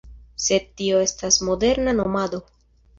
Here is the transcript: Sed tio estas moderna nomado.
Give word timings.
Sed 0.45 0.65
tio 0.81 1.03
estas 1.07 1.39
moderna 1.51 1.97
nomado. 2.03 2.45